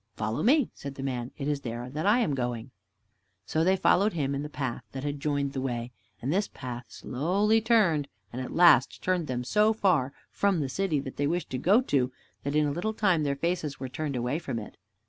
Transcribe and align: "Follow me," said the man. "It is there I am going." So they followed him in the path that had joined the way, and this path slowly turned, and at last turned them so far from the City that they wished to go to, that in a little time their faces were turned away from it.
"Follow 0.15 0.41
me," 0.41 0.71
said 0.73 0.95
the 0.95 1.03
man. 1.03 1.29
"It 1.37 1.47
is 1.47 1.61
there 1.61 1.83
I 1.95 2.17
am 2.21 2.33
going." 2.33 2.71
So 3.45 3.63
they 3.63 3.75
followed 3.75 4.13
him 4.13 4.33
in 4.33 4.41
the 4.41 4.49
path 4.49 4.83
that 4.93 5.03
had 5.03 5.19
joined 5.19 5.53
the 5.53 5.61
way, 5.61 5.91
and 6.23 6.33
this 6.33 6.47
path 6.47 6.85
slowly 6.87 7.61
turned, 7.61 8.07
and 8.33 8.41
at 8.41 8.51
last 8.51 9.03
turned 9.03 9.27
them 9.27 9.43
so 9.43 9.73
far 9.73 10.11
from 10.31 10.59
the 10.59 10.69
City 10.69 10.99
that 11.01 11.17
they 11.17 11.27
wished 11.27 11.51
to 11.51 11.59
go 11.59 11.81
to, 11.81 12.11
that 12.41 12.55
in 12.55 12.65
a 12.65 12.71
little 12.71 12.93
time 12.95 13.21
their 13.21 13.35
faces 13.35 13.79
were 13.79 13.89
turned 13.89 14.15
away 14.15 14.39
from 14.39 14.57
it. 14.57 14.75